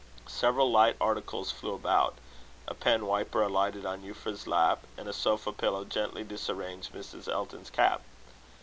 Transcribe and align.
Several 0.25 0.71
light 0.71 0.95
articles 0.99 1.51
flew 1.51 1.75
about. 1.75 2.15
A 2.67 2.73
pen 2.73 3.05
wiper 3.05 3.43
alighted 3.43 3.85
on 3.85 4.01
Euphra's 4.01 4.47
lap, 4.47 4.79
and 4.97 5.07
a 5.07 5.13
sofa 5.13 5.51
pillow 5.53 5.85
gently 5.85 6.23
disarranged 6.23 6.91
Mrs. 6.91 7.27
Elton's 7.31 7.69
cap. 7.69 8.01